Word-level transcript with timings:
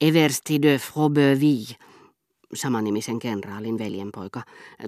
Eversti 0.00 0.62
de 0.62 0.78
Frobeuville, 0.78 1.76
samanimisen 2.54 3.18
kenraalin 3.18 3.78
veljenpoika, 3.78 4.42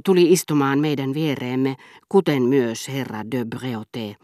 tuli 0.04 0.32
istumaan 0.32 0.78
meidän 0.78 1.14
viereemme, 1.14 1.76
kuten 2.08 2.42
myös 2.42 2.88
herra 2.88 3.30
de 3.30 3.46
Breauté, 3.56 4.16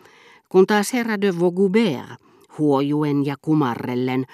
kun 0.48 0.66
taas 0.66 0.92
herra 0.92 1.20
de 1.20 1.40
Vaugoubert, 1.40 2.20
huojuen 2.58 3.26
ja 3.26 3.36
kumarrellen, 3.42 4.24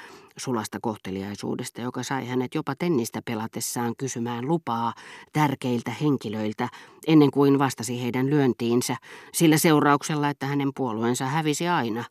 sulasta 0.40 0.78
kohteliaisuudesta, 0.82 1.80
joka 1.80 2.02
sai 2.02 2.26
hänet 2.28 2.54
jopa 2.54 2.74
tennistä 2.74 3.22
pelatessaan 3.24 3.96
kysymään 3.98 4.48
lupaa 4.48 4.94
tärkeiltä 5.32 5.90
henkilöiltä 6.00 6.68
ennen 7.06 7.30
kuin 7.30 7.58
vastasi 7.58 8.02
heidän 8.02 8.30
lyöntiinsä, 8.30 8.96
sillä 9.32 9.58
seurauksella, 9.58 10.28
että 10.28 10.46
hänen 10.46 10.70
puolueensa 10.76 11.24
hävisi 11.26 11.68
aina. 11.68 12.04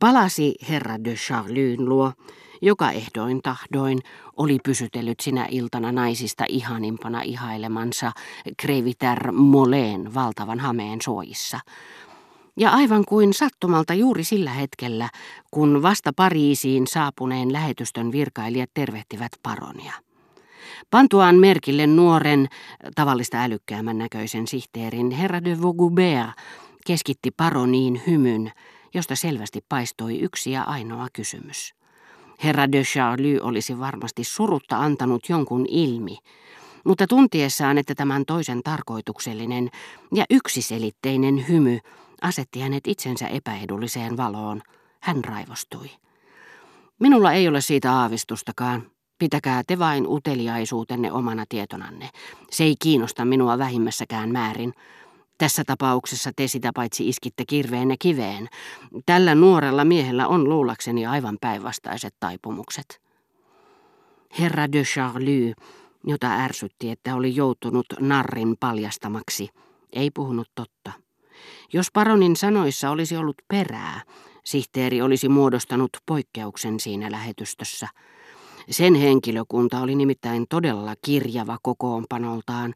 Palasi 0.00 0.54
herra 0.68 1.04
de 1.04 1.14
Charlyn 1.14 1.88
luo, 1.88 2.12
joka 2.62 2.90
ehdoin 2.90 3.42
tahdoin 3.42 3.98
oli 4.36 4.58
pysytellyt 4.64 5.20
sinä 5.20 5.46
iltana 5.50 5.92
naisista 5.92 6.44
ihanimpana 6.48 7.22
ihailemansa 7.22 8.12
Kreviter 8.56 9.32
Moleen 9.32 10.14
valtavan 10.14 10.60
hameen 10.60 11.02
suojissa. 11.02 11.60
Ja 12.56 12.70
aivan 12.70 13.04
kuin 13.04 13.34
sattumalta 13.34 13.94
juuri 13.94 14.24
sillä 14.24 14.50
hetkellä, 14.50 15.08
kun 15.50 15.82
vasta 15.82 16.12
Pariisiin 16.16 16.86
saapuneen 16.86 17.52
lähetystön 17.52 18.12
virkailijat 18.12 18.70
tervehtivät 18.74 19.32
paronia. 19.42 19.92
Pantuaan 20.90 21.36
merkille 21.36 21.86
nuoren, 21.86 22.48
tavallista 22.94 23.42
älykkäämän 23.42 23.98
näköisen 23.98 24.46
sihteerin, 24.46 25.10
herra 25.10 25.44
de 25.44 25.62
Vaugoubert 25.62 26.30
keskitti 26.86 27.30
paroniin 27.30 28.02
hymyn, 28.06 28.52
josta 28.94 29.16
selvästi 29.16 29.64
paistoi 29.68 30.18
yksi 30.18 30.50
ja 30.50 30.62
ainoa 30.62 31.06
kysymys. 31.12 31.74
Herra 32.44 32.72
de 32.72 32.82
Charlie 32.82 33.40
olisi 33.42 33.78
varmasti 33.78 34.24
surutta 34.24 34.78
antanut 34.78 35.28
jonkun 35.28 35.66
ilmi, 35.68 36.18
mutta 36.84 37.06
tuntiessaan, 37.06 37.78
että 37.78 37.94
tämän 37.94 38.24
toisen 38.26 38.62
tarkoituksellinen 38.62 39.70
ja 40.14 40.24
yksiselitteinen 40.30 41.48
hymy 41.48 41.78
asetti 42.22 42.60
hänet 42.60 42.86
itsensä 42.86 43.28
epäedulliseen 43.28 44.16
valoon, 44.16 44.62
hän 45.00 45.24
raivostui. 45.24 45.90
Minulla 46.98 47.32
ei 47.32 47.48
ole 47.48 47.60
siitä 47.60 47.92
aavistustakaan. 47.92 48.90
Pitäkää 49.18 49.62
te 49.66 49.78
vain 49.78 50.06
uteliaisuutenne 50.06 51.12
omana 51.12 51.44
tietonanne. 51.48 52.08
Se 52.50 52.64
ei 52.64 52.74
kiinnosta 52.82 53.24
minua 53.24 53.58
vähimmässäkään 53.58 54.32
määrin. 54.32 54.72
Tässä 55.38 55.62
tapauksessa 55.66 56.30
te 56.36 56.46
sitä 56.46 56.70
paitsi 56.74 57.08
iskitte 57.08 57.44
kirveenne 57.44 57.96
kiveen. 57.98 58.48
Tällä 59.06 59.34
nuorella 59.34 59.84
miehellä 59.84 60.28
on 60.28 60.48
luulakseni 60.48 61.06
aivan 61.06 61.38
päinvastaiset 61.40 62.14
taipumukset. 62.20 63.00
Herra 64.38 64.72
de 64.72 64.82
Charlie, 64.82 65.54
jota 66.06 66.32
ärsytti, 66.32 66.90
että 66.90 67.14
oli 67.14 67.36
joutunut 67.36 67.86
narrin 68.00 68.56
paljastamaksi, 68.60 69.48
ei 69.92 70.10
puhunut 70.10 70.50
totta. 70.54 70.92
Jos 71.72 71.86
paronin 71.92 72.36
sanoissa 72.36 72.90
olisi 72.90 73.16
ollut 73.16 73.36
perää, 73.48 74.00
sihteeri 74.44 75.02
olisi 75.02 75.28
muodostanut 75.28 75.90
poikkeuksen 76.06 76.80
siinä 76.80 77.10
lähetystössä. 77.10 77.88
Sen 78.70 78.94
henkilökunta 78.94 79.80
oli 79.80 79.94
nimittäin 79.94 80.46
todella 80.48 80.94
kirjava 81.04 81.58
kokoonpanoltaan, 81.62 82.74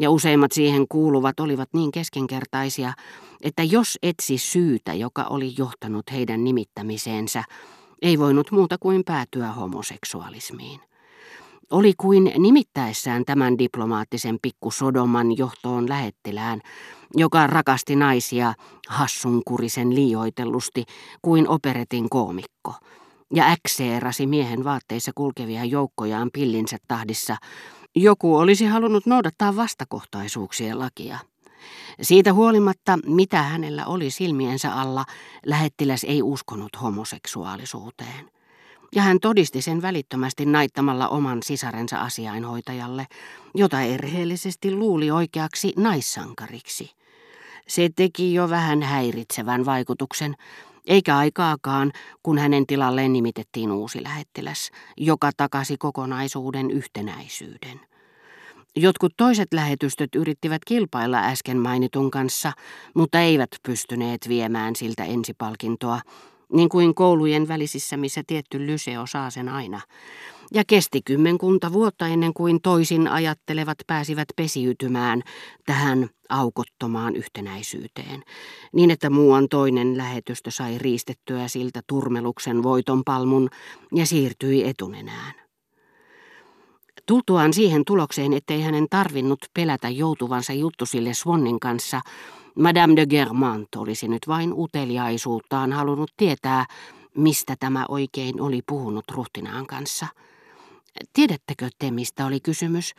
ja 0.00 0.10
useimmat 0.10 0.52
siihen 0.52 0.88
kuuluvat 0.88 1.40
olivat 1.40 1.68
niin 1.72 1.92
keskenkertaisia, 1.92 2.92
että 3.40 3.62
jos 3.62 3.98
etsi 4.02 4.38
syytä, 4.38 4.94
joka 4.94 5.22
oli 5.22 5.54
johtanut 5.58 6.12
heidän 6.12 6.44
nimittämiseensä, 6.44 7.44
ei 8.02 8.18
voinut 8.18 8.50
muuta 8.50 8.78
kuin 8.78 9.04
päätyä 9.04 9.52
homoseksualismiin. 9.52 10.80
Oli 11.70 11.92
kuin 11.98 12.32
nimittäessään 12.38 13.24
tämän 13.24 13.58
diplomaattisen 13.58 14.38
pikkusodoman 14.42 15.38
johtoon 15.38 15.88
lähettilään, 15.88 16.60
joka 17.16 17.46
rakasti 17.46 17.96
naisia 17.96 18.54
hassunkurisen 18.88 19.94
liioitellusti 19.94 20.84
kuin 21.22 21.48
operetin 21.48 22.08
koomikko, 22.08 22.74
ja 23.34 23.44
äkseerasi 23.50 24.26
miehen 24.26 24.64
vaatteissa 24.64 25.12
kulkevia 25.14 25.64
joukkojaan 25.64 26.30
pillinsä 26.32 26.76
tahdissa, 26.88 27.36
joku 27.96 28.36
olisi 28.36 28.66
halunnut 28.66 29.06
noudattaa 29.06 29.56
vastakohtaisuuksien 29.56 30.78
lakia. 30.78 31.18
Siitä 32.02 32.32
huolimatta, 32.32 32.98
mitä 33.06 33.42
hänellä 33.42 33.86
oli 33.86 34.10
silmiensä 34.10 34.74
alla, 34.74 35.04
lähettiläs 35.46 36.04
ei 36.04 36.22
uskonut 36.22 36.82
homoseksuaalisuuteen. 36.82 38.39
Ja 38.94 39.02
hän 39.02 39.20
todisti 39.20 39.62
sen 39.62 39.82
välittömästi 39.82 40.46
naittamalla 40.46 41.08
oman 41.08 41.42
sisarensa 41.42 41.98
asiainhoitajalle, 41.98 43.06
jota 43.54 43.80
erheellisesti 43.80 44.74
luuli 44.74 45.10
oikeaksi 45.10 45.72
naissankariksi. 45.76 46.90
Se 47.68 47.88
teki 47.96 48.34
jo 48.34 48.50
vähän 48.50 48.82
häiritsevän 48.82 49.64
vaikutuksen, 49.64 50.34
eikä 50.86 51.16
aikaakaan, 51.16 51.92
kun 52.22 52.38
hänen 52.38 52.66
tilalleen 52.66 53.12
nimitettiin 53.12 53.70
uusi 53.72 54.02
lähettiläs, 54.02 54.70
joka 54.96 55.30
takasi 55.36 55.76
kokonaisuuden 55.76 56.70
yhtenäisyyden. 56.70 57.80
Jotkut 58.76 59.12
toiset 59.16 59.52
lähetystöt 59.52 60.14
yrittivät 60.14 60.64
kilpailla 60.64 61.18
äsken 61.18 61.58
mainitun 61.58 62.10
kanssa, 62.10 62.52
mutta 62.94 63.20
eivät 63.20 63.50
pystyneet 63.62 64.28
viemään 64.28 64.76
siltä 64.76 65.04
ensipalkintoa, 65.04 66.00
niin 66.52 66.68
kuin 66.68 66.94
koulujen 66.94 67.48
välisissä, 67.48 67.96
missä 67.96 68.22
tietty 68.26 68.66
lyseo 68.66 69.06
saa 69.06 69.30
sen 69.30 69.48
aina. 69.48 69.80
Ja 70.54 70.64
kesti 70.66 71.00
kymmenkunta 71.04 71.72
vuotta 71.72 72.06
ennen 72.06 72.34
kuin 72.34 72.60
toisin 72.62 73.08
ajattelevat 73.08 73.78
pääsivät 73.86 74.28
pesiytymään 74.36 75.22
tähän 75.66 76.08
aukottomaan 76.28 77.16
yhtenäisyyteen, 77.16 78.22
niin 78.72 78.90
että 78.90 79.10
muuan 79.10 79.48
toinen 79.48 79.96
lähetystö 79.96 80.50
sai 80.50 80.78
riistettyä 80.78 81.48
siltä 81.48 81.80
turmeluksen 81.86 82.62
voiton 82.62 83.02
palmun 83.04 83.48
ja 83.94 84.06
siirtyi 84.06 84.68
etunenään. 84.68 85.34
Tultuaan 87.06 87.52
siihen 87.52 87.84
tulokseen, 87.84 88.32
ettei 88.32 88.62
hänen 88.62 88.86
tarvinnut 88.90 89.38
pelätä 89.54 89.88
joutuvansa 89.88 90.52
juttusille 90.52 91.14
Swannin 91.14 91.60
kanssa, 91.60 92.00
Madame 92.54 92.96
de 92.96 93.06
Germant 93.06 93.74
olisi 93.76 94.08
nyt 94.08 94.28
vain 94.28 94.52
uteliaisuuttaan 94.52 95.72
halunnut 95.72 96.10
tietää, 96.16 96.66
mistä 97.16 97.56
tämä 97.60 97.84
oikein 97.88 98.40
oli 98.40 98.60
puhunut 98.66 99.04
ruhtinaan 99.10 99.66
kanssa. 99.66 100.06
Tiedättekö 101.12 101.68
te, 101.78 101.90
mistä 101.90 102.26
oli 102.26 102.40
kysymys? 102.40 102.94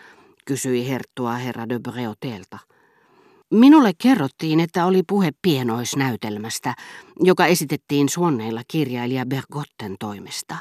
kysyi 0.45 0.89
herttua 0.89 1.33
herra 1.33 1.69
de 1.69 1.79
Breautelta. 1.79 2.59
Minulle 3.51 3.91
kerrottiin, 3.97 4.59
että 4.59 4.85
oli 4.85 5.03
puhe 5.07 5.31
pienoisnäytelmästä, 5.41 6.73
joka 7.19 7.45
esitettiin 7.45 8.09
suonneilla 8.09 8.61
kirjailija 8.67 9.25
Bergotten 9.25 9.95
toimesta. 9.99 10.55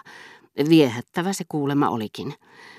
Viehättävä 0.68 1.32
se 1.32 1.44
kuulema 1.48 1.88
olikin, 1.88 2.34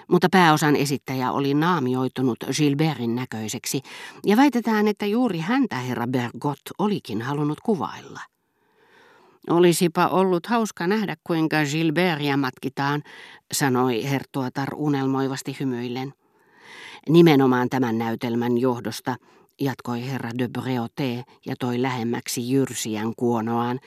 mutta 0.09 0.28
pääosan 0.32 0.76
esittäjä 0.76 1.32
oli 1.32 1.54
naamioitunut 1.54 2.38
Gilbertin 2.58 3.16
näköiseksi, 3.16 3.82
ja 4.26 4.38
väitetään, 4.38 4.88
että 4.88 5.06
juuri 5.06 5.40
häntä 5.40 5.76
herra 5.76 6.08
Bergot 6.08 6.60
olikin 6.80 7.22
halunnut 7.22 7.60
kuvailla. 7.60 8.20
Olisipa 9.50 10.08
ollut 10.08 10.48
hauska 10.48 10.88
nähdä, 10.88 11.16
kuinka 11.24 11.58
Gilbertia 11.72 12.38
matkitaan, 12.38 13.04
sanoi 13.54 14.10
herttuatar 14.10 14.70
unelmoivasti 14.76 15.58
hymyillen. 15.60 16.14
Nimenomaan 17.10 17.70
tämän 17.70 17.98
näytelmän 17.98 18.58
johdosta 18.58 19.16
jatkoi 19.62 20.08
herra 20.08 20.30
de 20.38 20.50
Breauté 20.60 21.24
ja 21.46 21.56
toi 21.60 21.82
lähemmäksi 21.82 22.52
jyrsijän 22.52 23.14
kuonoaan. 23.18 23.80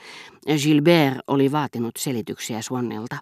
Gilbert 0.63 1.17
oli 1.27 1.51
vaatinut 1.51 1.97
selityksiä 1.97 2.61
Suonnelta, 2.61 3.17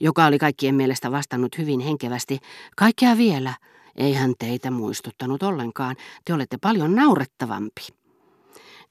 joka 0.00 0.26
oli 0.26 0.38
kaikkien 0.38 0.74
mielestä 0.74 1.10
vastannut 1.10 1.58
hyvin 1.58 1.80
henkevästi. 1.80 2.38
Kaikkea 2.76 3.16
vielä. 3.16 3.54
Ei 3.96 4.12
hän 4.12 4.34
teitä 4.38 4.70
muistuttanut 4.70 5.42
ollenkaan. 5.42 5.96
Te 6.24 6.34
olette 6.34 6.56
paljon 6.60 6.94
naurettavampi. 6.94 7.86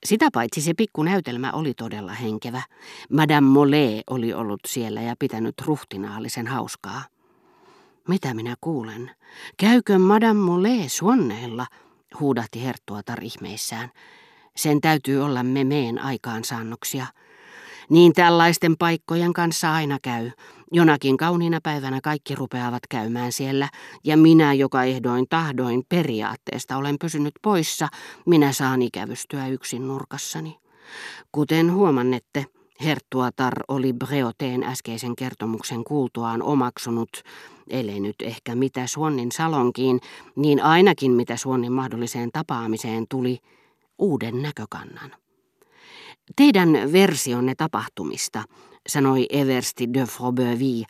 Sitä 0.06 0.30
paitsi 0.34 0.62
se 0.62 0.74
pikkunäytelmä 0.74 1.52
oli 1.52 1.74
todella 1.74 2.14
henkevä. 2.14 2.62
Madame 3.12 3.48
Mollet 3.48 4.04
oli 4.10 4.34
ollut 4.34 4.60
siellä 4.68 5.02
ja 5.02 5.16
pitänyt 5.20 5.56
ruhtinaallisen 5.66 6.48
hauskaa. 6.48 7.04
Mitä 8.08 8.34
minä 8.34 8.56
kuulen? 8.62 9.12
Käykö 9.58 10.00
Madame 10.00 10.40
Mollet 10.40 10.92
Suonneilla? 10.92 11.66
Huudahti 12.20 12.64
herttuatar 12.64 13.24
ihmeissään. 13.24 13.92
Sen 14.56 14.82
täytyy 14.82 15.24
olla 15.24 15.44
memeen 15.44 16.02
aikaansaannoksia. 16.02 17.06
Niin 17.90 18.14
tällaisten 18.14 18.78
paikkojen 18.78 19.34
kanssa 19.34 19.74
aina 19.74 19.98
käy. 20.02 20.32
Jonakin 20.72 21.18
kauniina 21.18 21.60
päivänä 21.64 22.02
kaikki 22.02 22.36
rupeavat 22.36 22.88
käymään 22.90 23.32
siellä, 23.32 23.70
ja 24.04 24.18
minä, 24.18 24.54
joka 24.54 24.84
ehdoin 24.84 25.26
tahdoin 25.30 25.84
periaatteesta 25.90 26.78
olen 26.78 26.96
pysynyt 27.02 27.34
poissa, 27.42 27.88
minä 28.26 28.52
saan 28.52 28.82
ikävystyä 28.82 29.48
yksin 29.48 29.88
nurkassani. 29.88 30.58
Kuten 31.32 31.74
huomannette, 31.74 32.46
Herttuatar 32.84 33.54
oli 33.68 33.94
Breoteen 33.94 34.64
äskeisen 34.64 35.16
kertomuksen 35.16 35.84
kuultuaan 35.84 36.42
omaksunut, 36.42 37.24
ellei 37.70 38.00
nyt 38.00 38.16
ehkä 38.22 38.56
mitä 38.56 38.88
Suonnin 38.88 39.32
salonkiin, 39.32 40.00
niin 40.36 40.64
ainakin 40.64 41.12
mitä 41.12 41.38
Suonnin 41.38 41.72
mahdolliseen 41.72 42.30
tapaamiseen 42.34 43.06
tuli, 43.10 43.40
uuden 44.00 44.42
näkökannan. 44.42 45.12
Teidän 46.36 46.70
versionne 46.92 47.56
tapahtumista, 47.56 48.44
sanoi 48.88 49.26
Eversti 49.30 49.94
de 49.94 50.06
Froberville, 50.06 50.86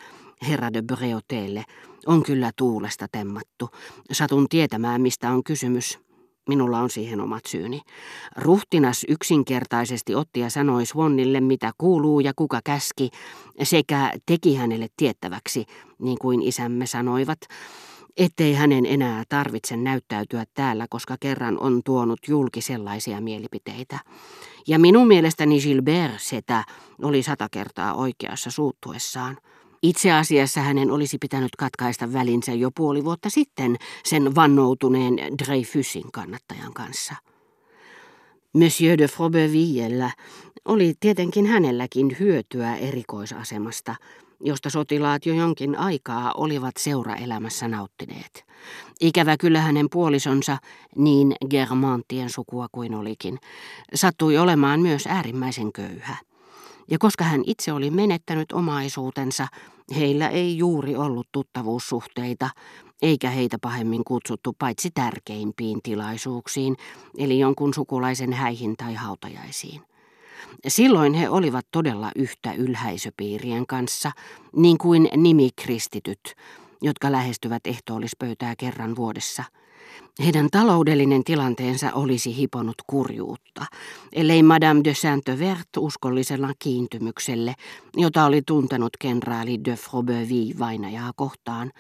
herra 0.47 0.73
de 0.73 0.81
Breauteelle, 0.81 1.63
on 2.05 2.23
kyllä 2.23 2.51
tuulesta 2.55 3.07
temmattu. 3.11 3.69
Satun 4.11 4.49
tietämään, 4.49 5.01
mistä 5.01 5.31
on 5.31 5.43
kysymys. 5.43 6.04
Minulla 6.47 6.79
on 6.79 6.89
siihen 6.89 7.21
omat 7.21 7.45
syyni. 7.45 7.81
Ruhtinas 8.35 9.05
yksinkertaisesti 9.09 10.15
otti 10.15 10.39
ja 10.39 10.49
sanoi 10.49 10.85
Swannille, 10.85 11.41
mitä 11.41 11.71
kuuluu 11.77 12.19
ja 12.19 12.33
kuka 12.35 12.59
käski, 12.63 13.09
sekä 13.63 14.13
teki 14.25 14.55
hänelle 14.55 14.87
tiettäväksi, 14.97 15.65
niin 15.99 16.17
kuin 16.21 16.41
isämme 16.41 16.85
sanoivat, 16.85 17.39
ettei 18.17 18.53
hänen 18.53 18.85
enää 18.85 19.23
tarvitse 19.29 19.77
näyttäytyä 19.77 20.43
täällä, 20.53 20.85
koska 20.89 21.15
kerran 21.19 21.59
on 21.59 21.81
tuonut 21.85 22.19
julki 22.27 22.61
sellaisia 22.61 23.21
mielipiteitä. 23.21 23.99
Ja 24.67 24.79
minun 24.79 25.07
mielestäni 25.07 25.61
Gilbert 25.61 26.21
Setä 26.21 26.63
oli 27.01 27.23
sata 27.23 27.47
kertaa 27.51 27.93
oikeassa 27.93 28.51
suuttuessaan. 28.51 29.37
Itse 29.85 30.11
asiassa 30.11 30.61
hänen 30.61 30.91
olisi 30.91 31.17
pitänyt 31.17 31.55
katkaista 31.57 32.13
välinsä 32.13 32.53
jo 32.53 32.71
puoli 32.75 33.05
vuotta 33.05 33.29
sitten 33.29 33.75
sen 34.03 34.35
vannoutuneen 34.35 35.13
Dreyfusin 35.15 36.11
kannattajan 36.11 36.73
kanssa. 36.73 37.15
Monsieur 38.53 38.97
de 38.97 39.07
Frobervillellä 39.07 40.11
oli 40.65 40.93
tietenkin 40.99 41.45
hänelläkin 41.45 42.15
hyötyä 42.19 42.75
erikoisasemasta, 42.75 43.95
josta 44.39 44.69
sotilaat 44.69 45.25
jo 45.25 45.33
jonkin 45.33 45.79
aikaa 45.79 46.33
olivat 46.37 46.77
seuraelämässä 46.77 47.67
nauttineet. 47.67 48.45
Ikävä 49.01 49.37
kyllä 49.37 49.61
hänen 49.61 49.87
puolisonsa, 49.91 50.57
niin 50.95 51.35
Germantien 51.49 52.29
sukua 52.29 52.67
kuin 52.71 52.95
olikin, 52.95 53.39
sattui 53.93 54.37
olemaan 54.37 54.79
myös 54.79 55.07
äärimmäisen 55.07 55.73
köyhä. 55.73 56.17
Ja 56.91 56.97
koska 56.97 57.23
hän 57.23 57.43
itse 57.45 57.73
oli 57.73 57.91
menettänyt 57.91 58.51
omaisuutensa, 58.51 59.47
heillä 59.95 60.29
ei 60.29 60.57
juuri 60.57 60.95
ollut 60.95 61.27
tuttavuussuhteita, 61.31 62.49
eikä 63.01 63.29
heitä 63.29 63.57
pahemmin 63.61 64.03
kutsuttu 64.03 64.53
paitsi 64.59 64.91
tärkeimpiin 64.93 65.79
tilaisuuksiin, 65.83 66.77
eli 67.17 67.39
jonkun 67.39 67.73
sukulaisen 67.73 68.33
häihin 68.33 68.77
tai 68.77 68.93
hautajaisiin. 68.93 69.81
Silloin 70.67 71.13
he 71.13 71.29
olivat 71.29 71.67
todella 71.71 72.11
yhtä 72.15 72.53
ylhäisöpiirien 72.53 73.67
kanssa, 73.67 74.11
niin 74.55 74.77
kuin 74.77 75.09
nimikristityt, 75.15 76.35
jotka 76.81 77.11
lähestyvät 77.11 77.67
ehtoollispöytää 77.67 78.55
kerran 78.57 78.95
vuodessa– 78.95 79.43
heidän 80.23 80.47
taloudellinen 80.51 81.23
tilanteensa 81.23 81.93
olisi 81.93 82.37
hiponut 82.37 82.75
kurjuutta, 82.87 83.65
ellei 84.13 84.43
Madame 84.43 84.81
de 84.83 84.93
Saint-Vert 84.93 85.69
uskollisella 85.79 86.49
kiintymykselle, 86.59 87.55
jota 87.97 88.25
oli 88.25 88.41
tuntenut 88.41 88.97
kenraali 88.99 89.65
de 89.65 89.75
Froberville 89.75 90.59
vainajaa 90.59 91.11
kohtaan, 91.15 91.71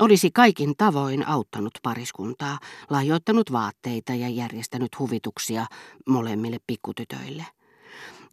olisi 0.00 0.30
kaikin 0.30 0.74
tavoin 0.76 1.28
auttanut 1.28 1.72
pariskuntaa, 1.82 2.58
lahjoittanut 2.90 3.52
vaatteita 3.52 4.14
ja 4.14 4.28
järjestänyt 4.28 4.98
huvituksia 4.98 5.66
molemmille 6.08 6.58
pikkutytöille. 6.66 7.46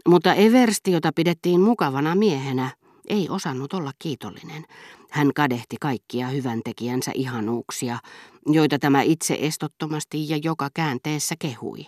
Mutta 0.08 0.34
Eversti, 0.34 0.92
jota 0.92 1.12
pidettiin 1.16 1.62
mukavana 1.62 2.16
miehenä, 2.16 2.70
ei 3.08 3.30
osannut 3.30 3.74
olla 3.74 3.92
kiitollinen. 4.00 4.66
Hän 5.12 5.34
kadehti 5.36 5.76
kaikkia 5.82 6.28
hyväntekijänsä 6.28 7.12
ihanuuksia, 7.14 8.00
joita 8.46 8.80
tämä 8.80 9.02
itse 9.02 9.38
estottomasti 9.42 10.30
ja 10.30 10.38
joka 10.44 10.70
käänteessä 10.74 11.36
kehui. 11.40 11.86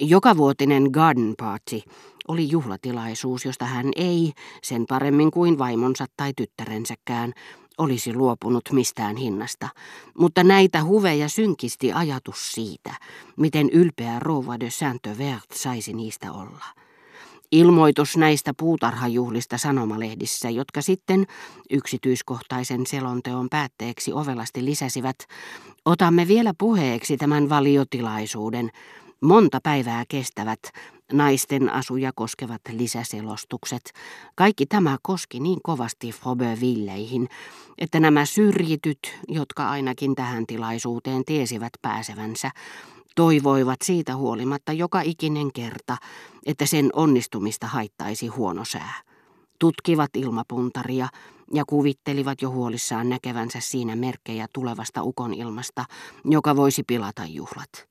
Jokavuotinen 0.00 0.82
garden 0.92 1.34
party 1.38 1.80
oli 2.28 2.50
juhlatilaisuus, 2.50 3.44
josta 3.44 3.64
hän 3.64 3.86
ei, 3.96 4.32
sen 4.62 4.86
paremmin 4.88 5.30
kuin 5.30 5.58
vaimonsa 5.58 6.06
tai 6.16 6.32
tyttärensäkään, 6.36 7.32
olisi 7.78 8.14
luopunut 8.14 8.64
mistään 8.72 9.16
hinnasta, 9.16 9.68
mutta 10.18 10.44
näitä 10.44 10.84
huveja 10.84 11.28
synkisti 11.28 11.92
ajatus 11.92 12.52
siitä, 12.52 12.94
miten 13.36 13.70
ylpeä 13.70 14.18
rouva 14.18 14.60
de 14.60 14.70
Saint-Vert 14.70 15.52
saisi 15.54 15.92
niistä 15.92 16.32
olla. 16.32 16.64
Ilmoitus 17.52 18.16
näistä 18.16 18.52
puutarhajuhlista 18.58 19.58
sanomalehdissä, 19.58 20.50
jotka 20.50 20.82
sitten 20.82 21.26
yksityiskohtaisen 21.70 22.86
selonteon 22.86 23.48
päätteeksi 23.50 24.12
ovelasti 24.12 24.64
lisäsivät, 24.64 25.16
otamme 25.84 26.28
vielä 26.28 26.54
puheeksi 26.58 27.16
tämän 27.16 27.48
valiotilaisuuden, 27.48 28.70
monta 29.20 29.60
päivää 29.62 30.04
kestävät, 30.08 30.60
naisten 31.12 31.70
asuja 31.70 32.12
koskevat 32.14 32.60
lisäselostukset. 32.70 33.92
Kaikki 34.34 34.66
tämä 34.66 34.96
koski 35.02 35.40
niin 35.40 35.58
kovasti 35.62 36.12
Frobervilleihin, 36.12 37.28
että 37.78 38.00
nämä 38.00 38.24
syrjityt, 38.24 39.18
jotka 39.28 39.70
ainakin 39.70 40.14
tähän 40.14 40.46
tilaisuuteen 40.46 41.24
tiesivät 41.24 41.72
pääsevänsä, 41.82 42.50
Toivoivat 43.18 43.76
siitä 43.84 44.16
huolimatta 44.16 44.72
joka 44.72 45.00
ikinen 45.00 45.52
kerta, 45.52 45.96
että 46.46 46.66
sen 46.66 46.90
onnistumista 46.92 47.66
haittaisi 47.66 48.26
huono 48.26 48.64
sää. 48.64 48.94
Tutkivat 49.58 50.10
ilmapuntaria 50.16 51.08
ja 51.54 51.64
kuvittelivat 51.64 52.42
jo 52.42 52.50
huolissaan 52.50 53.08
näkevänsä 53.08 53.60
siinä 53.60 53.96
merkkejä 53.96 54.46
tulevasta 54.52 55.02
ukonilmasta, 55.02 55.84
joka 56.24 56.56
voisi 56.56 56.82
pilata 56.82 57.24
juhlat. 57.24 57.86